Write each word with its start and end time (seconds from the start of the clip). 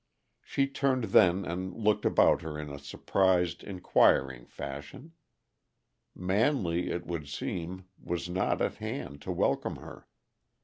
She 0.41 0.65
turned 0.65 1.03
then 1.13 1.45
and 1.45 1.75
looked 1.75 2.05
about 2.05 2.41
her 2.41 2.57
in 2.57 2.69
a 2.71 2.79
surprised, 2.79 3.63
inquiring 3.63 4.47
fashion. 4.47 5.11
Manley, 6.15 6.89
it 6.89 7.05
would 7.05 7.27
seem, 7.29 7.85
was 8.01 8.27
not 8.27 8.63
at 8.63 8.77
hand 8.77 9.21
to 9.21 9.31
welcome 9.31 9.75
her. 9.75 10.07